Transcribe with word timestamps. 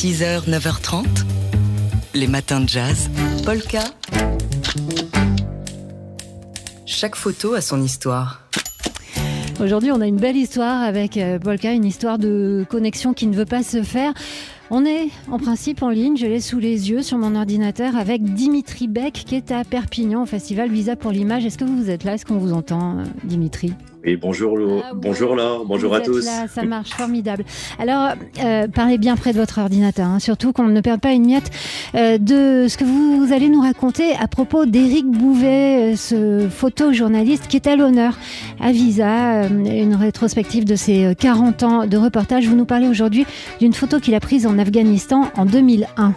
6h, 0.00 0.48
9h30, 0.48 1.06
les 2.14 2.28
matins 2.28 2.60
de 2.60 2.68
jazz. 2.68 3.10
Polka. 3.44 3.80
Chaque 6.86 7.16
photo 7.16 7.54
a 7.54 7.60
son 7.60 7.82
histoire. 7.82 8.48
Aujourd'hui, 9.60 9.90
on 9.90 10.00
a 10.00 10.06
une 10.06 10.18
belle 10.18 10.36
histoire 10.36 10.84
avec 10.84 11.16
euh, 11.16 11.40
Polka, 11.40 11.72
une 11.72 11.84
histoire 11.84 12.16
de 12.16 12.64
connexion 12.70 13.12
qui 13.12 13.26
ne 13.26 13.34
veut 13.34 13.44
pas 13.44 13.64
se 13.64 13.82
faire. 13.82 14.14
On 14.70 14.86
est 14.86 15.08
en 15.32 15.40
principe 15.40 15.82
en 15.82 15.90
ligne, 15.90 16.16
je 16.16 16.26
l'ai 16.26 16.40
sous 16.40 16.60
les 16.60 16.90
yeux 16.90 17.02
sur 17.02 17.18
mon 17.18 17.34
ordinateur 17.34 17.96
avec 17.96 18.22
Dimitri 18.22 18.86
Beck 18.86 19.14
qui 19.14 19.34
est 19.34 19.50
à 19.50 19.64
Perpignan 19.64 20.22
au 20.22 20.26
festival 20.26 20.70
Visa 20.70 20.94
pour 20.94 21.10
l'image. 21.10 21.44
Est-ce 21.44 21.58
que 21.58 21.64
vous 21.64 21.90
êtes 21.90 22.04
là? 22.04 22.14
Est-ce 22.14 22.24
qu'on 22.24 22.38
vous 22.38 22.52
entend, 22.52 22.98
euh, 22.98 23.04
Dimitri? 23.24 23.72
Oui, 24.04 24.16
bonjour, 24.16 24.56
ah, 24.84 24.92
bonjour 24.94 25.34
Laure, 25.34 25.64
bonjour 25.66 25.94
à 25.94 26.00
tous. 26.00 26.24
Là, 26.24 26.46
ça 26.46 26.62
marche, 26.62 26.90
formidable. 26.90 27.44
Alors, 27.78 28.12
euh, 28.44 28.68
parlez 28.68 28.96
bien 28.96 29.16
près 29.16 29.32
de 29.32 29.38
votre 29.38 29.58
ordinateur, 29.58 30.06
hein, 30.06 30.18
surtout 30.20 30.52
qu'on 30.52 30.68
ne 30.68 30.80
perde 30.80 31.00
pas 31.00 31.12
une 31.12 31.26
miette 31.26 31.50
euh, 31.94 32.16
de 32.18 32.66
ce 32.68 32.78
que 32.78 32.84
vous, 32.84 33.32
allez 33.32 33.48
nous 33.48 33.60
raconter 33.60 34.14
à 34.14 34.28
propos 34.28 34.66
d'Éric 34.66 35.06
Bouvet, 35.06 35.92
euh, 35.92 35.96
ce 35.96 36.48
photojournaliste 36.48 37.48
qui 37.48 37.56
est 37.56 37.66
à 37.66 37.76
l'honneur 37.76 38.16
à 38.60 38.72
Visa, 38.72 39.46
une 39.46 39.94
rétrospective 39.94 40.64
de 40.64 40.76
ses 40.76 41.14
40 41.18 41.62
ans 41.62 41.86
de 41.86 41.96
reportage. 41.96 42.46
Vous 42.46 42.56
nous 42.56 42.64
parlez 42.64 42.88
aujourd'hui 42.88 43.26
d'une 43.60 43.72
photo 43.72 44.00
qu'il 44.00 44.14
a 44.14 44.20
prise 44.20 44.46
en 44.46 44.58
Afghanistan 44.58 45.30
en 45.36 45.44
2001. 45.44 46.14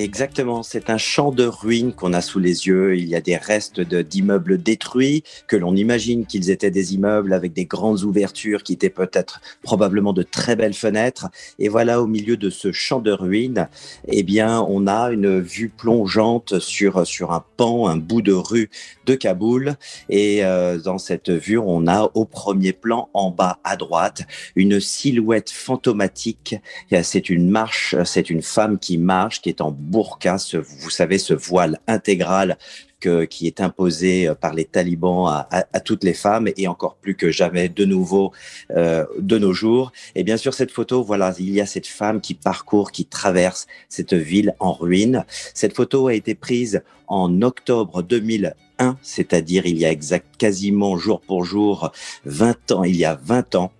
Exactement, 0.00 0.62
c'est 0.62 0.90
un 0.90 0.96
champ 0.96 1.32
de 1.32 1.44
ruines 1.44 1.92
qu'on 1.92 2.12
a 2.12 2.20
sous 2.20 2.38
les 2.38 2.68
yeux. 2.68 2.96
Il 2.96 3.08
y 3.08 3.16
a 3.16 3.20
des 3.20 3.36
restes 3.36 3.80
d'immeubles 3.80 4.62
détruits, 4.62 5.24
que 5.48 5.56
l'on 5.56 5.74
imagine 5.74 6.24
qu'ils 6.24 6.50
étaient 6.50 6.70
des 6.70 6.94
immeubles 6.94 7.32
avec 7.32 7.52
des 7.52 7.64
grandes 7.64 8.04
ouvertures 8.04 8.62
qui 8.62 8.74
étaient 8.74 8.90
peut-être 8.90 9.40
probablement 9.60 10.12
de 10.12 10.22
très 10.22 10.54
belles 10.54 10.74
fenêtres. 10.74 11.26
Et 11.58 11.68
voilà, 11.68 12.00
au 12.00 12.06
milieu 12.06 12.36
de 12.36 12.48
ce 12.48 12.70
champ 12.70 13.00
de 13.00 13.10
ruines, 13.10 13.68
eh 14.06 14.22
bien, 14.22 14.64
on 14.68 14.86
a 14.86 15.10
une 15.10 15.40
vue 15.40 15.68
plongeante 15.68 16.60
sur, 16.60 17.04
sur 17.04 17.32
un 17.32 17.44
pan, 17.56 17.88
un 17.88 17.96
bout 17.96 18.22
de 18.22 18.32
rue 18.32 18.70
de 19.04 19.16
Kaboul. 19.16 19.74
Et 20.10 20.44
euh, 20.44 20.78
dans 20.78 20.98
cette 20.98 21.30
vue, 21.30 21.58
on 21.58 21.88
a 21.88 22.08
au 22.14 22.24
premier 22.24 22.72
plan, 22.72 23.10
en 23.14 23.32
bas 23.32 23.58
à 23.64 23.74
droite, 23.74 24.22
une 24.54 24.78
silhouette 24.78 25.50
fantomatique. 25.50 26.54
C'est 27.02 27.30
une 27.30 27.50
marche, 27.50 27.96
c'est 28.04 28.30
une 28.30 28.42
femme 28.42 28.78
qui 28.78 28.96
marche, 28.96 29.42
qui 29.42 29.48
est 29.48 29.60
en 29.60 29.72
burqa, 29.88 30.36
vous 30.82 30.90
savez, 30.90 31.18
ce 31.18 31.34
voile 31.34 31.80
intégral 31.86 32.56
qui 33.00 33.46
est 33.46 33.60
imposé 33.60 34.28
euh, 34.28 34.34
par 34.34 34.54
les 34.54 34.64
talibans 34.64 35.26
à, 35.50 35.80
toutes 35.80 36.04
les 36.04 36.14
femmes 36.14 36.48
et 36.56 36.66
encore 36.66 36.96
plus 36.96 37.14
que 37.14 37.30
jamais 37.30 37.68
de 37.68 37.84
nouveau 37.84 38.32
euh, 38.72 39.06
de 39.18 39.38
nos 39.38 39.52
jours. 39.52 39.92
Et 40.14 40.24
bien 40.24 40.36
sûr, 40.36 40.54
cette 40.54 40.70
photo, 40.70 41.02
voilà, 41.02 41.34
il 41.38 41.50
y 41.50 41.60
a 41.60 41.66
cette 41.66 41.86
femme 41.86 42.20
qui 42.20 42.34
parcourt, 42.34 42.90
qui 42.90 43.04
traverse 43.04 43.66
cette 43.88 44.14
ville 44.14 44.54
en 44.58 44.72
ruine. 44.72 45.24
Cette 45.54 45.74
photo 45.76 46.08
a 46.08 46.14
été 46.14 46.34
prise 46.34 46.82
en 47.06 47.40
octobre 47.42 48.02
2001, 48.02 48.96
c'est-à-dire 49.02 49.64
il 49.66 49.78
y 49.78 49.84
a 49.84 49.92
exact, 49.92 50.26
quasiment 50.36 50.98
jour 50.98 51.20
pour 51.20 51.44
jour 51.44 51.92
20 52.24 52.72
ans, 52.72 52.84
il 52.84 52.96
y 52.96 53.04
a 53.04 53.18
20 53.22 53.54
ans. 53.54 53.72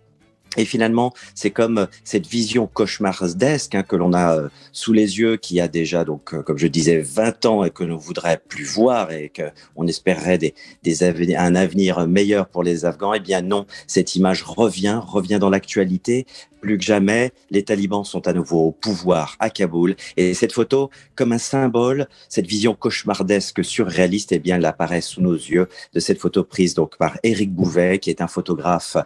Et 0.56 0.64
finalement, 0.64 1.12
c'est 1.34 1.50
comme 1.50 1.78
euh, 1.78 1.86
cette 2.04 2.26
vision 2.26 2.66
cauchemardesque 2.66 3.74
hein, 3.74 3.82
que 3.82 3.96
l'on 3.96 4.12
a 4.12 4.36
euh, 4.36 4.48
sous 4.72 4.92
les 4.92 5.18
yeux, 5.18 5.36
qui 5.36 5.60
a 5.60 5.68
déjà, 5.68 6.04
donc, 6.04 6.32
euh, 6.32 6.42
comme 6.42 6.58
je 6.58 6.66
disais, 6.66 6.98
20 6.98 7.46
ans 7.46 7.64
et 7.64 7.70
que 7.70 7.84
l'on 7.84 7.96
voudrait 7.96 8.40
plus 8.48 8.64
voir 8.64 9.12
et 9.12 9.30
qu'on 9.30 9.86
espérerait 9.86 10.38
des, 10.38 10.54
des 10.82 11.04
un 11.36 11.54
avenir 11.54 12.06
meilleur 12.06 12.48
pour 12.48 12.62
les 12.62 12.84
Afghans. 12.84 13.14
Eh 13.14 13.20
bien 13.20 13.42
non, 13.42 13.66
cette 13.86 14.16
image 14.16 14.42
revient, 14.42 15.00
revient 15.04 15.38
dans 15.38 15.50
l'actualité 15.50 16.26
plus 16.60 16.78
que 16.78 16.84
jamais, 16.84 17.32
les 17.50 17.62
talibans 17.62 18.04
sont 18.04 18.26
à 18.28 18.32
nouveau 18.32 18.68
au 18.68 18.72
pouvoir 18.72 19.36
à 19.38 19.50
Kaboul. 19.50 19.96
Et 20.16 20.34
cette 20.34 20.52
photo, 20.52 20.90
comme 21.14 21.32
un 21.32 21.38
symbole, 21.38 22.08
cette 22.28 22.46
vision 22.46 22.74
cauchemardesque, 22.74 23.64
surréaliste, 23.64 24.32
eh 24.32 24.38
bien, 24.38 24.56
elle 24.56 24.64
apparaît 24.64 25.00
sous 25.00 25.20
nos 25.20 25.34
yeux 25.34 25.68
de 25.94 26.00
cette 26.00 26.18
photo 26.18 26.44
prise 26.44 26.74
donc 26.74 26.96
par 26.96 27.18
Éric 27.22 27.52
Bouvet, 27.52 27.98
qui 27.98 28.10
est 28.10 28.20
un 28.20 28.28
photographe 28.28 28.96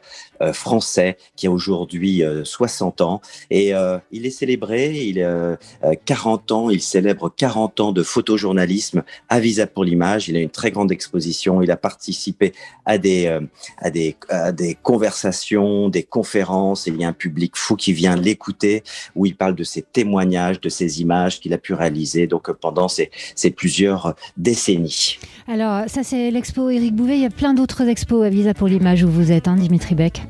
euh, 0.40 0.52
français 0.52 1.16
qui 1.36 1.46
a 1.46 1.50
aujourd'hui 1.50 2.22
60 2.44 3.00
euh, 3.00 3.04
ans. 3.04 3.20
Et 3.50 3.74
euh, 3.74 3.98
il 4.10 4.26
est 4.26 4.30
célébré, 4.30 4.92
il 5.04 5.22
a 5.22 5.56
40 6.04 6.52
ans, 6.52 6.70
il 6.70 6.80
célèbre 6.80 7.32
40 7.34 7.80
ans 7.80 7.92
de 7.92 8.02
photojournalisme 8.02 9.02
à 9.28 9.40
Visa 9.40 9.66
pour 9.66 9.84
l'image. 9.84 10.28
Il 10.28 10.36
a 10.36 10.40
une 10.40 10.50
très 10.50 10.70
grande 10.70 10.92
exposition. 10.92 11.62
Il 11.62 11.70
a 11.70 11.76
participé 11.76 12.52
à 12.84 12.98
des, 12.98 13.38
à 13.78 13.90
des, 13.90 14.16
à 14.28 14.52
des 14.52 14.74
conversations, 14.74 15.88
des 15.88 16.02
conférences. 16.02 16.86
il 16.86 16.96
y 17.00 17.04
a 17.04 17.08
un 17.08 17.12
public 17.12 17.41
fou 17.54 17.76
qui 17.76 17.92
vient 17.92 18.16
l'écouter, 18.16 18.82
où 19.14 19.26
il 19.26 19.36
parle 19.36 19.54
de 19.54 19.64
ses 19.64 19.82
témoignages, 19.82 20.60
de 20.60 20.68
ses 20.68 21.00
images 21.00 21.40
qu'il 21.40 21.52
a 21.52 21.58
pu 21.58 21.74
réaliser 21.74 22.26
donc 22.26 22.50
pendant 22.52 22.88
ces, 22.88 23.10
ces 23.34 23.50
plusieurs 23.50 24.14
décennies. 24.36 25.18
Alors 25.48 25.88
ça 25.88 26.02
c'est 26.02 26.30
l'expo 26.30 26.70
Éric 26.70 26.94
Bouvet, 26.94 27.16
il 27.16 27.22
y 27.22 27.26
a 27.26 27.30
plein 27.30 27.54
d'autres 27.54 27.88
expos 27.88 28.24
à 28.24 28.28
Visa 28.28 28.54
pour 28.54 28.68
l'image 28.68 29.02
où 29.02 29.08
vous 29.08 29.32
êtes, 29.32 29.48
hein, 29.48 29.56
Dimitri 29.56 29.94
Beck. 29.94 30.22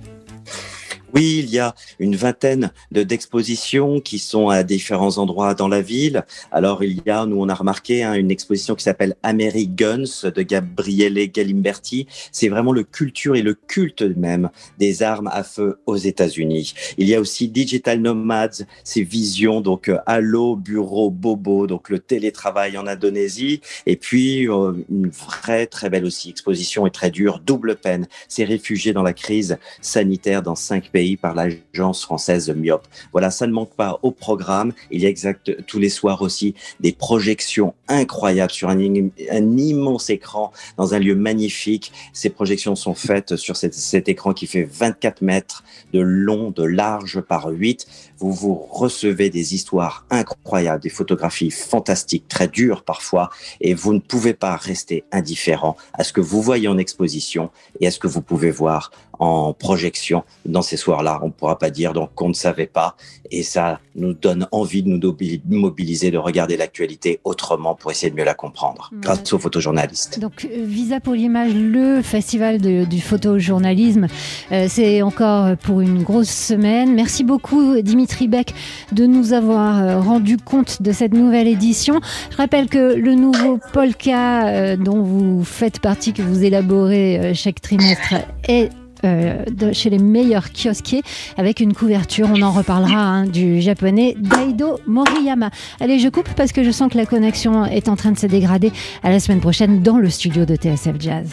Oui, 1.14 1.40
il 1.44 1.50
y 1.50 1.58
a 1.58 1.74
une 1.98 2.16
vingtaine 2.16 2.70
d'expositions 2.90 4.00
qui 4.00 4.18
sont 4.18 4.48
à 4.48 4.62
différents 4.62 5.18
endroits 5.18 5.54
dans 5.54 5.68
la 5.68 5.82
ville. 5.82 6.24
Alors, 6.50 6.82
il 6.82 7.02
y 7.04 7.10
a, 7.10 7.26
nous, 7.26 7.36
on 7.36 7.48
a 7.48 7.54
remarqué 7.54 8.02
hein, 8.02 8.14
une 8.14 8.30
exposition 8.30 8.74
qui 8.74 8.84
s'appelle 8.84 9.14
American 9.22 9.62
Guns 9.66 10.30
de 10.34 10.42
Gabriele 10.42 11.30
Galimberti. 11.30 12.06
C'est 12.30 12.48
vraiment 12.48 12.72
le 12.72 12.84
culture 12.84 13.36
et 13.36 13.42
le 13.42 13.54
culte 13.54 14.02
même 14.02 14.50
des 14.78 15.02
armes 15.02 15.28
à 15.32 15.42
feu 15.42 15.78
aux 15.86 15.96
États-Unis. 15.96 16.74
Il 16.98 17.08
y 17.08 17.14
a 17.14 17.20
aussi 17.20 17.48
Digital 17.48 18.00
Nomads, 18.00 18.64
ces 18.84 19.02
visions, 19.02 19.60
donc 19.60 19.88
euh, 19.88 19.98
Allo, 20.06 20.56
Bureau, 20.56 21.10
Bobo, 21.10 21.66
donc 21.66 21.90
le 21.90 21.98
télétravail 21.98 22.78
en 22.78 22.86
Indonésie. 22.86 23.60
Et 23.86 23.96
puis, 23.96 24.48
euh, 24.48 24.72
une 24.90 25.08
vraie, 25.08 25.66
très 25.66 25.90
belle 25.90 26.04
aussi 26.04 26.30
exposition 26.30 26.86
et 26.86 26.90
très 26.90 27.10
dure, 27.10 27.40
Double 27.44 27.76
peine, 27.76 28.06
ces 28.28 28.44
réfugiés 28.44 28.92
dans 28.92 29.02
la 29.02 29.12
crise 29.12 29.58
sanitaire 29.80 30.42
dans 30.42 30.54
cinq 30.54 30.90
pays 30.90 31.01
par 31.20 31.34
l'agence 31.34 32.02
française 32.02 32.50
Myop. 32.50 32.86
Voilà, 33.12 33.30
ça 33.30 33.46
ne 33.46 33.52
manque 33.52 33.74
pas 33.74 33.98
au 34.02 34.10
programme. 34.10 34.72
Il 34.90 35.00
y 35.00 35.06
a 35.06 35.08
exact 35.08 35.64
tous 35.66 35.78
les 35.78 35.88
soirs 35.88 36.22
aussi 36.22 36.54
des 36.80 36.92
projections 36.92 37.74
incroyables 37.88 38.52
sur 38.52 38.68
un, 38.68 38.78
immense 38.78 40.10
écran 40.10 40.52
dans 40.76 40.94
un 40.94 40.98
lieu 40.98 41.14
magnifique. 41.14 41.92
Ces 42.12 42.30
projections 42.30 42.76
sont 42.76 42.94
faites 42.94 43.36
sur 43.36 43.56
cet 43.56 44.08
écran 44.08 44.32
qui 44.32 44.46
fait 44.46 44.64
24 44.64 45.22
mètres 45.22 45.64
de 45.92 46.00
long, 46.00 46.50
de 46.50 46.62
large 46.62 47.20
par 47.20 47.48
8. 47.48 47.86
Vous 48.18 48.32
vous 48.32 48.54
recevez 48.54 49.30
des 49.30 49.54
histoires 49.54 50.06
incroyables, 50.10 50.82
des 50.82 50.88
photographies 50.88 51.50
fantastiques, 51.50 52.28
très 52.28 52.48
dures 52.48 52.84
parfois, 52.84 53.30
et 53.60 53.74
vous 53.74 53.92
ne 53.92 53.98
pouvez 53.98 54.34
pas 54.34 54.56
rester 54.56 55.04
indifférent 55.10 55.76
à 55.92 56.04
ce 56.04 56.12
que 56.12 56.20
vous 56.20 56.40
voyez 56.40 56.68
en 56.68 56.78
exposition 56.78 57.50
et 57.80 57.86
à 57.88 57.90
ce 57.90 57.98
que 57.98 58.06
vous 58.06 58.22
pouvez 58.22 58.50
voir 58.50 58.90
en 59.22 59.52
projection 59.52 60.24
dans 60.46 60.62
ces 60.62 60.76
soirs-là. 60.76 61.20
On 61.22 61.26
ne 61.26 61.30
pourra 61.30 61.56
pas 61.56 61.70
dire 61.70 61.92
donc 61.92 62.10
qu'on 62.16 62.28
ne 62.28 62.34
savait 62.34 62.66
pas. 62.66 62.96
Et 63.30 63.44
ça 63.44 63.78
nous 63.94 64.14
donne 64.14 64.48
envie 64.50 64.82
de 64.82 64.88
nous 64.88 65.60
mobiliser, 65.60 66.10
de 66.10 66.18
regarder 66.18 66.56
l'actualité 66.56 67.20
autrement 67.22 67.76
pour 67.76 67.92
essayer 67.92 68.10
de 68.10 68.16
mieux 68.16 68.24
la 68.24 68.34
comprendre, 68.34 68.90
grâce 69.00 69.32
aux 69.32 69.38
photojournalistes. 69.38 70.18
Donc, 70.18 70.44
euh, 70.44 70.64
Visa 70.64 70.98
pour 70.98 71.14
l'image, 71.14 71.54
le 71.54 72.02
festival 72.02 72.58
du 72.58 73.00
photojournalisme, 73.00 74.08
euh, 74.50 74.66
c'est 74.68 75.02
encore 75.02 75.56
pour 75.56 75.80
une 75.80 76.02
grosse 76.02 76.30
semaine. 76.30 76.94
Merci 76.94 77.22
beaucoup, 77.22 77.80
Dimitri 77.80 78.26
Beck, 78.26 78.52
de 78.90 79.06
nous 79.06 79.32
avoir 79.32 79.82
euh, 79.82 80.00
rendu 80.00 80.36
compte 80.36 80.82
de 80.82 80.90
cette 80.90 81.14
nouvelle 81.14 81.46
édition. 81.46 82.00
Je 82.30 82.36
rappelle 82.36 82.68
que 82.68 82.94
le 82.94 83.14
nouveau 83.14 83.60
Polka, 83.72 84.76
dont 84.76 85.00
vous 85.02 85.44
faites 85.44 85.78
partie, 85.78 86.12
que 86.12 86.22
vous 86.22 86.42
élaborez 86.42 87.32
chaque 87.34 87.60
trimestre, 87.60 88.14
est 88.48 88.70
euh, 89.04 89.44
chez 89.72 89.90
les 89.90 89.98
meilleurs 89.98 90.52
kiosquiers 90.52 91.02
avec 91.36 91.60
une 91.60 91.74
couverture. 91.74 92.28
On 92.32 92.42
en 92.42 92.52
reparlera 92.52 93.00
hein, 93.00 93.26
du 93.26 93.60
japonais 93.60 94.14
Daido 94.18 94.78
Moriyama. 94.86 95.50
Allez, 95.80 95.98
je 95.98 96.08
coupe 96.08 96.28
parce 96.34 96.52
que 96.52 96.62
je 96.62 96.70
sens 96.70 96.90
que 96.90 96.96
la 96.96 97.06
connexion 97.06 97.64
est 97.64 97.88
en 97.88 97.96
train 97.96 98.12
de 98.12 98.18
se 98.18 98.26
dégrader. 98.26 98.72
À 99.02 99.10
la 99.10 99.20
semaine 99.20 99.40
prochaine 99.40 99.82
dans 99.82 99.98
le 99.98 100.10
studio 100.10 100.44
de 100.44 100.56
TSF 100.56 100.96
Jazz. 100.98 101.30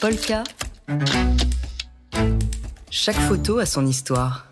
Polka. 0.00 0.44
Chaque 2.90 3.16
photo 3.16 3.58
a 3.58 3.66
son 3.66 3.86
histoire. 3.86 4.46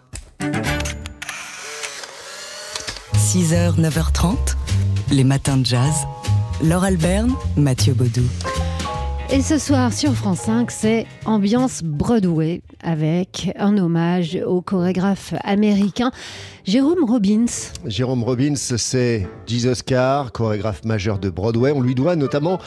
6h, 3.17 3.79
9h30, 3.79 4.37
les 5.11 5.25
matins 5.25 5.57
de 5.57 5.67
jazz. 5.67 5.95
Laure 6.63 6.85
Alberne, 6.85 7.33
Mathieu 7.57 7.95
Baudou. 7.95 8.23
Et 9.31 9.43
ce 9.43 9.59
soir 9.59 9.93
sur 9.93 10.15
France 10.15 10.41
5, 10.41 10.71
c'est 10.71 11.07
ambiance 11.27 11.83
Broadway 11.83 12.63
avec 12.83 13.53
un 13.59 13.77
hommage 13.77 14.39
au 14.47 14.63
chorégraphe 14.63 15.35
américain 15.45 16.13
Jérôme 16.65 17.05
Robbins. 17.05 17.47
Jérôme 17.87 18.25
Robbins, 18.25 18.55
c'est 18.57 19.27
10 19.47 19.67
Oscars, 19.69 20.33
chorégraphe 20.33 20.85
majeur 20.85 21.19
de 21.19 21.31
Broadway. 21.31 21.73
On 21.73 21.81
lui 21.81 21.95
doit 21.95 22.15
notamment 22.15 22.59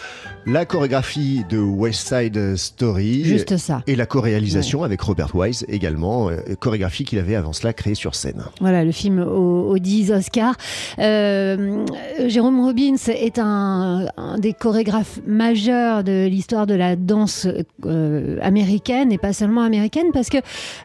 la 0.47 0.65
chorégraphie 0.65 1.43
de 1.49 1.59
West 1.59 2.07
Side 2.07 2.55
Story. 2.55 3.23
Juste 3.23 3.57
ça. 3.57 3.83
Et 3.85 3.95
la 3.95 4.07
co-réalisation 4.07 4.83
avec 4.83 5.01
Robert 5.01 5.35
Wise 5.35 5.65
également, 5.67 6.29
euh, 6.29 6.37
chorégraphie 6.59 7.05
qu'il 7.05 7.19
avait 7.19 7.35
avant 7.35 7.53
cela 7.53 7.73
créée 7.73 7.93
sur 7.93 8.15
scène. 8.15 8.43
Voilà, 8.59 8.83
le 8.83 8.91
film 8.91 9.19
aux, 9.19 9.77
10 9.77 10.11
Oscars. 10.11 10.55
Euh, 10.97 11.85
Jérôme 12.25 12.59
Robbins 12.59 12.95
est 13.07 13.37
un, 13.37 14.07
des 14.39 14.53
chorégraphes 14.53 15.19
majeurs 15.27 16.03
de 16.03 16.25
l'histoire 16.25 16.50
de 16.67 16.73
la 16.73 16.95
danse 16.95 17.47
euh, 17.85 18.37
américaine 18.41 19.11
et 19.11 19.17
pas 19.17 19.33
seulement 19.33 19.61
américaine 19.61 20.07
parce 20.13 20.29
que, 20.29 20.37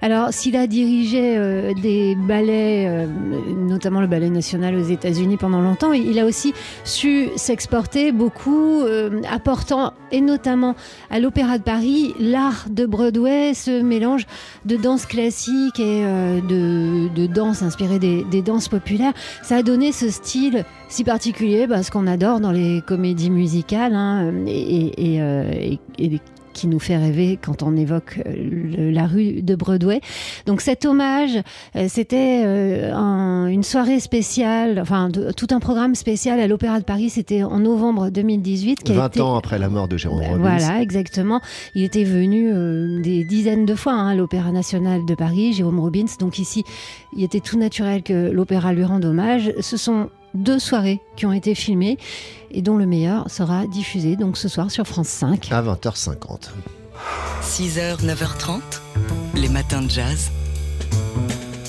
alors, 0.02 0.32
s'il 0.32 0.56
a 0.56 0.66
dirigé 0.66 1.74
des 1.82 2.16
ballets 2.16 3.06
notamment 3.76 4.00
le 4.00 4.06
ballet 4.06 4.30
national 4.30 4.74
aux 4.74 4.82
États-Unis 4.82 5.36
pendant 5.36 5.60
longtemps. 5.60 5.92
Il 5.92 6.18
a 6.18 6.24
aussi 6.24 6.54
su 6.84 7.28
s'exporter 7.36 8.12
beaucoup, 8.12 8.82
euh, 8.82 9.20
apportant 9.30 9.92
et 10.12 10.20
notamment 10.20 10.74
à 11.10 11.18
l'Opéra 11.20 11.58
de 11.58 11.62
Paris 11.62 12.14
l'art 12.18 12.66
de 12.70 12.86
Broadway, 12.86 13.54
ce 13.54 13.82
mélange 13.82 14.26
de 14.64 14.76
danse 14.76 15.06
classique 15.06 15.80
et 15.80 16.02
euh, 16.04 16.40
de, 16.40 17.26
danse 17.26 17.62
inspirée 17.62 17.98
des, 17.98 18.42
danses 18.42 18.68
populaires. 18.68 19.12
Ça 19.42 19.56
a 19.56 19.62
donné 19.62 19.92
ce 19.92 20.10
style 20.10 20.64
si 20.88 21.02
particulier, 21.02 21.66
bah, 21.66 21.82
ce 21.82 21.90
qu'on 21.90 22.06
adore 22.06 22.38
dans 22.38 22.52
les 22.52 22.80
comédies 22.86 23.30
musicales 23.30 23.94
hein, 23.94 24.32
et, 24.46 25.20
euh, 25.20 25.50
et, 25.56 26.20
qui 26.56 26.66
nous 26.68 26.78
fait 26.78 26.96
rêver 26.96 27.38
quand 27.40 27.62
on 27.62 27.76
évoque 27.76 28.18
euh, 28.26 28.90
la 28.90 29.06
rue 29.06 29.42
de 29.42 29.54
Broadway. 29.54 30.00
Donc 30.46 30.62
cet 30.62 30.86
hommage, 30.86 31.38
euh, 31.76 31.84
c'était 31.86 32.42
euh, 32.46 33.46
une 33.46 33.62
soirée 33.62 34.00
spéciale, 34.00 34.78
enfin 34.80 35.10
tout 35.36 35.48
un 35.50 35.60
programme 35.60 35.94
spécial 35.94 36.40
à 36.40 36.46
l'Opéra 36.46 36.80
de 36.80 36.84
Paris. 36.84 37.10
C'était 37.10 37.42
en 37.42 37.58
novembre 37.58 38.08
2018. 38.08 38.82
Qui 38.84 38.92
20 38.94 39.20
ans 39.20 39.36
après 39.36 39.58
la 39.58 39.68
mort 39.68 39.86
de 39.86 39.98
Jérôme 39.98 40.22
Robbins. 40.22 40.56
Voilà, 40.56 40.80
exactement. 40.80 41.42
Il 41.74 41.84
était 41.84 42.04
venu 42.04 43.02
des 43.02 43.24
dizaines 43.24 43.66
de 43.66 43.74
fois 43.74 43.92
hein, 43.92 44.08
à 44.08 44.14
l'Opéra 44.14 44.50
national 44.50 45.04
de 45.04 45.14
Paris, 45.14 45.52
Jérôme 45.52 45.78
Robbins. 45.78 46.06
Donc 46.18 46.38
ici, 46.38 46.64
il 47.14 47.22
était 47.22 47.40
tout 47.40 47.58
naturel 47.58 48.02
que 48.02 48.30
l'opéra 48.30 48.72
lui 48.72 48.84
rende 48.84 49.04
hommage. 49.04 49.52
Ce 49.60 49.76
sont 49.76 50.08
deux 50.36 50.58
soirées 50.58 51.00
qui 51.16 51.26
ont 51.26 51.32
été 51.32 51.54
filmées 51.54 51.98
et 52.50 52.62
dont 52.62 52.76
le 52.76 52.86
meilleur 52.86 53.30
sera 53.30 53.66
diffusé 53.66 54.16
donc 54.16 54.36
ce 54.36 54.48
soir 54.48 54.70
sur 54.70 54.86
France 54.86 55.08
5. 55.08 55.50
À 55.50 55.62
20h50. 55.62 56.50
6h, 57.42 58.04
9h30, 58.04 58.60
les 59.34 59.48
matins 59.48 59.82
de 59.82 59.90
jazz. 59.90 60.30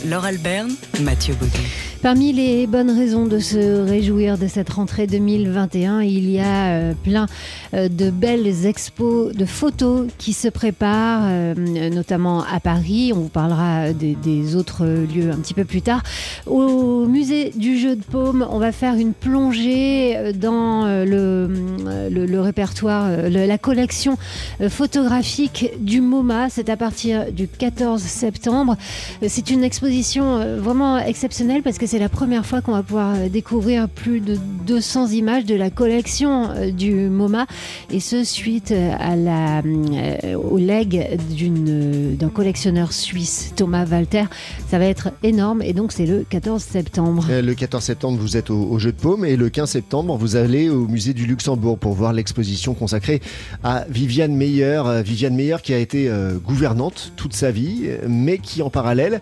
Laure 0.08 0.24
Alberne, 0.24 0.74
Mathieu 1.02 1.34
Baudou. 1.34 1.60
Parmi 2.02 2.32
les 2.32 2.68
bonnes 2.68 2.92
raisons 2.92 3.26
de 3.26 3.40
se 3.40 3.82
réjouir 3.84 4.38
de 4.38 4.48
cette 4.48 4.70
rentrée 4.70 5.08
2021, 5.08 6.02
il 6.02 6.30
y 6.30 6.40
a 6.40 6.68
euh, 6.68 6.94
plein 7.04 7.26
euh, 7.74 7.90
de 7.90 8.12
belles 8.12 8.68
expos 8.68 9.36
de 9.36 9.46
photos 9.46 10.08
qui 10.20 10.34
se 10.34 10.48
préparent, 10.48 11.26
euh, 11.26 11.90
notamment 11.90 12.44
à 12.44 12.60
Paris. 12.60 13.12
On 13.14 13.22
vous 13.22 13.30
parlera 13.30 13.92
des, 13.94 14.56
autres 14.56 14.86
lieux 14.86 15.32
un 15.32 15.38
petit 15.38 15.56
peu 15.56 15.66
plus 15.66 15.82
tard. 15.82 16.04
Au 16.46 17.06
musée 17.08 17.52
du 17.56 17.78
jeu 17.78 17.96
de 17.96 18.04
paume, 18.04 18.48
on 18.50 18.60
va 18.60 18.72
faire 18.72 18.94
une 18.94 19.14
plongée 19.14 20.34
dans 20.34 20.86
le, 20.86 21.50
le, 22.10 22.40
répertoire, 22.40 23.10
la 23.30 23.58
collection 23.58 24.18
photographique 24.70 25.72
du 25.80 26.00
MoMA. 26.00 26.50
C'est 26.50 26.70
à 26.70 26.78
partir 26.78 27.32
du 27.32 27.48
14 27.48 28.02
septembre. 28.02 28.78
C'est 29.28 29.50
une 29.50 29.64
exposition 29.64 29.97
vraiment 29.98 31.00
exceptionnelle 31.00 31.64
parce 31.64 31.78
que 31.78 31.88
c'est 31.88 32.00
la 32.00 32.10
première 32.10 32.46
fois 32.46 32.62
qu'on 32.62 32.74
va 32.74 32.84
pouvoir 32.84 33.16
euh, 33.16 33.30
découvrir 33.30 33.90
plus 33.90 34.20
de 34.20 34.38
200 34.66 35.08
images 35.08 35.46
de 35.46 35.56
la 35.56 35.70
collection 35.70 36.50
euh, 36.52 36.72
du 36.72 37.10
MoMA 37.10 37.48
et 37.90 38.00
ce 38.00 38.24
suite 38.24 38.72
euh, 38.72 40.36
au 40.36 40.58
leg 40.58 41.18
d'un 42.18 42.30
collectionneur 42.30 42.94
suisse, 42.94 43.54
Thomas 43.56 43.86
Walter. 43.86 44.26
Ça 44.70 44.78
va 44.78 44.86
être 44.86 45.10
énorme 45.24 45.62
et 45.64 45.74
donc 45.74 45.92
c'est 45.92 46.06
le 46.06 46.24
14 46.30 46.62
septembre. 46.62 47.26
Le 47.30 47.54
14 47.54 47.84
septembre, 47.84 48.20
vous 48.20 48.38
êtes 48.38 48.50
au, 48.52 48.78
Jeu 48.78 48.92
de 48.92 48.98
Paume 48.98 49.26
et 49.26 49.36
le 49.36 49.50
15 49.50 49.70
septembre, 49.70 50.16
vous 50.18 50.36
allez 50.36 50.70
au 50.70 50.88
musée 50.88 51.14
du 51.14 51.26
Luxembourg 51.26 51.80
pour 51.80 51.94
voir 51.94 52.14
l'exposition 52.14 52.74
consacrée 52.76 53.22
à 53.64 53.86
Viviane 53.90 54.36
Meyer. 54.36 54.84
Viviane 55.04 55.36
Meyer 55.36 55.58
qui 55.64 55.74
a 55.74 55.80
été 55.80 56.12
gouvernante 56.46 57.14
toute 57.16 57.34
sa 57.34 57.50
vie, 57.50 57.90
mais 58.08 58.38
qui 58.38 58.62
en 58.62 58.70
parallèle 58.70 59.22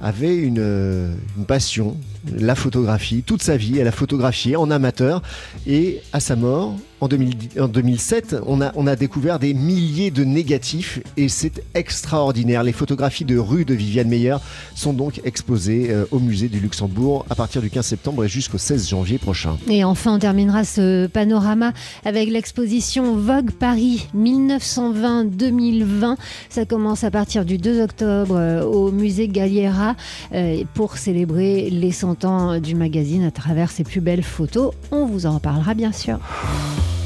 avait 0.00 0.36
une, 0.36 1.16
une 1.36 1.44
passion 1.46 1.96
la 2.32 2.54
photographie. 2.54 3.22
Toute 3.22 3.42
sa 3.42 3.56
vie, 3.56 3.78
elle 3.78 3.88
a 3.88 3.92
photographié 3.92 4.56
en 4.56 4.70
amateur. 4.70 5.22
Et 5.66 6.00
à 6.12 6.20
sa 6.20 6.36
mort, 6.36 6.76
en, 7.00 7.08
2007, 7.08 8.36
on 8.46 8.60
a, 8.60 8.72
on 8.74 8.86
a 8.86 8.94
découvert 8.94 9.38
des 9.38 9.54
milliers 9.54 10.10
de 10.10 10.24
négatifs 10.24 11.00
et 11.16 11.28
c'est 11.28 11.62
extraordinaire. 11.74 12.62
Les 12.62 12.72
photographies 12.72 13.24
de 13.24 13.38
rue 13.38 13.64
de 13.64 13.74
Viviane 13.74 14.08
Meyer 14.08 14.36
sont 14.74 14.92
donc 14.92 15.20
exposées 15.24 15.88
euh, 15.90 16.04
au 16.10 16.18
musée 16.18 16.48
du 16.48 16.60
Luxembourg 16.60 17.24
à 17.30 17.34
partir 17.34 17.62
du 17.62 17.70
15 17.70 17.86
septembre 17.86 18.24
et 18.24 18.28
jusqu'au 18.28 18.58
16 18.58 18.90
janvier 18.90 19.18
prochain. 19.18 19.56
Et 19.68 19.84
enfin, 19.84 20.14
on 20.14 20.18
terminera 20.18 20.64
ce 20.64 21.06
panorama 21.06 21.72
avec 22.04 22.28
l'exposition 22.28 23.16
Vogue 23.16 23.52
Paris 23.52 24.08
1920-2020. 24.16 26.16
Ça 26.50 26.66
commence 26.66 27.04
à 27.04 27.10
partir 27.10 27.44
du 27.44 27.56
2 27.56 27.82
octobre 27.82 28.36
euh, 28.36 28.62
au 28.62 28.92
musée 28.92 29.28
Galliera 29.28 29.96
euh, 30.34 30.64
pour 30.74 30.98
célébrer 30.98 31.70
les 31.70 31.92
100 31.92 32.24
ans 32.24 32.58
du 32.58 32.74
magazine 32.74 33.24
à 33.24 33.30
travers 33.30 33.70
ses 33.70 33.84
plus 33.84 34.00
belles 34.00 34.22
photos. 34.22 34.72
On 34.90 35.06
vous 35.06 35.26
en 35.26 35.34
reparlera 35.34 35.74
bien 35.74 35.92
sûr. 35.92 36.18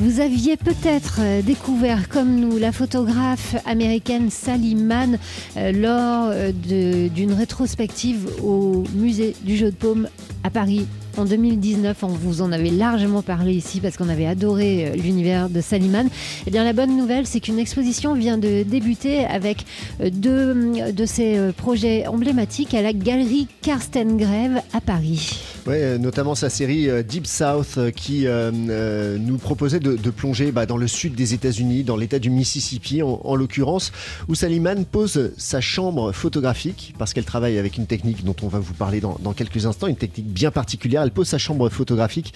Vous 0.00 0.20
aviez 0.20 0.56
peut-être 0.56 1.18
euh, 1.20 1.42
découvert, 1.42 2.08
comme 2.08 2.34
nous, 2.34 2.56
la 2.56 2.72
photographe 2.72 3.56
américaine 3.66 4.30
Sally 4.30 4.74
euh, 4.80 5.72
lors 5.72 6.30
euh, 6.32 7.08
d'une 7.10 7.34
rétrospective 7.34 8.26
au 8.42 8.84
musée 8.94 9.36
du 9.42 9.58
jeu 9.58 9.66
de 9.66 9.76
paume 9.76 10.08
à 10.42 10.48
Paris 10.48 10.86
en 11.18 11.26
2019. 11.26 12.02
On 12.02 12.06
vous 12.06 12.40
en 12.40 12.50
avait 12.50 12.70
largement 12.70 13.20
parlé 13.20 13.52
ici 13.52 13.80
parce 13.80 13.98
qu'on 13.98 14.08
avait 14.08 14.24
adoré 14.24 14.90
l'univers 14.96 15.50
de 15.50 15.60
Saliman. 15.60 16.08
Eh 16.46 16.50
bien, 16.50 16.64
la 16.64 16.72
bonne 16.72 16.96
nouvelle, 16.96 17.26
c'est 17.26 17.40
qu'une 17.40 17.58
exposition 17.58 18.14
vient 18.14 18.38
de 18.38 18.62
débuter 18.62 19.26
avec 19.26 19.66
deux 20.00 20.92
de 20.92 21.04
ces 21.04 21.52
projets 21.58 22.06
emblématiques 22.06 22.72
à 22.72 22.80
la 22.80 22.94
galerie 22.94 23.48
Karsten 23.60 24.16
Grève 24.16 24.62
à 24.72 24.80
Paris. 24.80 25.49
Ouais, 25.70 26.00
notamment 26.00 26.34
sa 26.34 26.50
série 26.50 26.88
Deep 27.04 27.28
South 27.28 27.78
qui 27.94 28.26
nous 28.26 29.38
proposait 29.38 29.78
de, 29.78 30.10
plonger 30.10 30.50
bah, 30.50 30.66
dans 30.66 30.76
le 30.76 30.88
sud 30.88 31.14
des 31.14 31.32
États-Unis, 31.32 31.84
dans 31.84 31.96
l'État 31.96 32.18
du 32.18 32.28
Mississippi 32.28 33.02
en, 33.02 33.36
l'occurrence, 33.36 33.92
où 34.26 34.34
Saliman 34.34 34.84
pose 34.84 35.30
sa 35.36 35.60
chambre 35.60 36.10
photographique 36.10 36.92
parce 36.98 37.14
qu'elle 37.14 37.24
travaille 37.24 37.56
avec 37.56 37.76
une 37.76 37.86
technique 37.86 38.24
dont 38.24 38.34
on 38.42 38.48
va 38.48 38.58
vous 38.58 38.74
parler 38.74 39.00
dans, 39.00 39.32
quelques 39.32 39.64
instants, 39.64 39.86
une 39.86 39.94
technique 39.94 40.26
bien 40.26 40.50
particulière. 40.50 41.02
Elle 41.02 41.12
pose 41.12 41.28
sa 41.28 41.38
chambre 41.38 41.68
photographique 41.68 42.34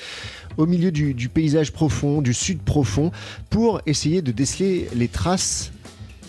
au 0.57 0.67
milieu 0.67 0.93
du 0.93 1.29
paysage 1.29 1.73
profond, 1.73 2.23
du 2.23 2.35
sud 2.35 2.61
profond, 2.61 3.11
pour 3.51 3.81
essayer 3.85 4.23
de 4.23 4.31
déceler 4.31 4.87
les 4.95 5.09
traces 5.09 5.73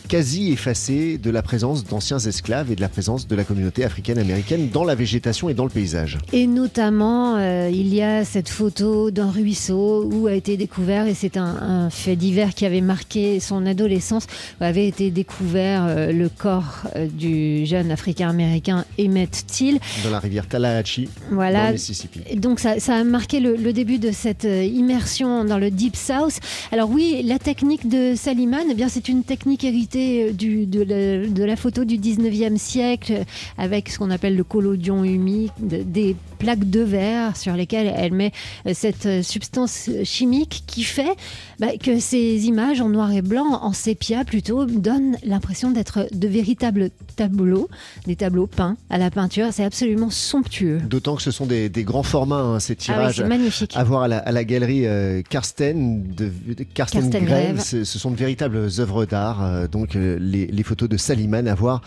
quasi 0.08 0.52
effacée 0.52 1.18
de 1.18 1.30
la 1.30 1.42
présence 1.42 1.84
d'anciens 1.84 2.20
esclaves 2.20 2.72
et 2.72 2.76
de 2.76 2.82
la 2.82 2.90
présence 2.90 3.28
de 3.28 3.36
la 3.36 3.44
communauté 3.44 3.84
africaine-américaine 3.84 4.70
dans 4.70 4.84
la 4.84 4.96
végétation 4.96 5.50
et 5.50 5.54
dans 5.54 5.64
le 5.64 5.70
paysage. 5.70 6.18
Et 6.34 6.48
notamment, 6.48 7.36
euh, 7.38 7.70
il 7.72 7.94
y 7.94 8.02
a 8.02 8.24
cette 8.24 8.50
photo 8.50 9.12
d'un 9.12 9.32
ruisseau 9.32 10.10
où 10.12 10.28
a 10.28 10.34
été 10.34 10.58
découvert, 10.58 11.08
et 11.08 11.14
c'est 11.14 11.38
un, 11.38 11.90
fait 11.90 12.16
divers 12.16 12.54
qui 12.54 12.66
avait 12.66 12.82
marqué 12.82 13.40
son 13.40 13.66
adolescence, 13.66 14.28
où 14.62 14.64
avait 14.64 14.88
été 14.88 15.12
découvert 15.12 15.86
euh, 15.86 16.12
le 16.12 16.30
corps 16.30 16.84
euh, 16.96 17.08
du 17.08 17.66
jeune 17.66 17.92
africain-américain 17.92 18.86
Emmett 19.00 19.46
Till. 19.48 19.80
Dans 20.04 20.10
la 20.10 20.20
rivière 20.20 20.48
Tallahatchie, 20.48 21.10
voilà. 21.32 21.60
dans 21.60 21.68
le 21.68 21.74
Mississippi. 21.74 22.20
Donc 22.36 22.60
ça, 22.60 22.76
a 22.88 23.04
marqué 23.04 23.40
le, 23.40 23.74
début 23.74 23.98
de 23.98 24.12
cette 24.12 24.46
immersion 24.46 25.44
dans 25.44 25.58
le 25.58 25.72
Deep 25.72 25.96
South. 25.96 26.40
Alors 26.72 26.90
oui, 26.90 27.22
la 27.26 27.40
technique 27.40 27.90
de 27.90 28.14
Saliman, 28.16 28.68
eh 28.72 28.74
bien 28.74 28.88
c'est 28.88 29.10
une 29.10 29.24
technique 29.24 29.64
héritée 29.64 29.95
spécificité 29.96 30.34
du, 30.34 30.66
de, 30.66 30.82
la, 30.84 31.28
de, 31.28 31.44
la, 31.44 31.56
photo 31.56 31.86
du 31.86 31.98
19e 31.98 32.58
siècle 32.58 33.24
avec 33.58 33.90
ce 33.90 33.98
qu'on 33.98 34.12
appelle 34.12 34.36
le 34.36 34.44
collodion 34.44 35.04
humide, 35.04 35.52
des 35.60 36.16
plaques 36.38 36.70
de 36.70 36.82
verre 36.82 37.38
sur 37.38 37.54
lesquelles 37.54 37.94
elle 37.96 38.14
met 38.14 38.32
cette 38.74 39.24
substance 39.24 39.90
chimique 40.04 40.64
qui 40.68 40.84
fait 40.84 41.16
bah, 41.60 41.78
que 41.82 42.00
ces 42.00 42.46
images 42.46 42.82
en 42.82 42.90
noir 42.90 43.12
et 43.12 43.22
blanc, 43.22 43.60
en 43.62 43.74
sépia 43.74 44.26
plutôt, 44.26 44.66
donnent 44.66 45.18
l'impression 45.24 45.72
d'être 45.72 46.08
de 46.12 46.28
véritables 46.28 46.90
tableaux, 47.16 47.70
des 48.06 48.16
tableaux 48.16 48.48
peints 48.48 48.78
à 48.90 48.98
la 48.98 49.10
peinture. 49.10 49.48
C'est 49.52 49.64
absolument 49.64 50.10
somptueux. 50.10 50.80
D'autant 50.80 51.16
que 51.16 51.22
ce 51.22 51.32
sont 51.32 51.46
des, 51.46 51.70
grands 51.84 52.04
formats, 52.04 52.42
hein, 52.42 52.60
ces 52.60 52.76
tirages. 52.76 53.22
Ah 53.24 53.28
magnifique. 53.28 53.74
À 53.76 53.84
voir 53.84 54.04
à 54.04 54.08
la, 54.08 54.44
galerie 54.44 54.86
euh, 54.86 55.22
Karsten, 55.28 56.04
de, 56.16 56.32
Karsten, 56.74 57.10
Greve. 57.10 57.62
Ce 57.62 57.84
sont 57.86 58.12
de 58.12 58.18
véritables 58.18 58.58
œuvres 58.80 59.06
d'art. 59.06 59.44
Euh, 59.44 59.68
donc 59.68 59.85
euh, 59.96 60.18
les, 60.20 60.48
les, 60.48 60.64
photos 60.64 60.90
de 60.90 60.98
Saliman 60.98 61.48
à 61.48 61.56
voir 61.56 61.82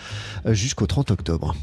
jusqu'au 0.46 0.86
30 0.86 1.10
octobre. 1.10 1.54